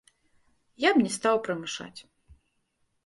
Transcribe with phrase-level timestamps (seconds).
[0.87, 1.95] Я б не стаў прымушаць.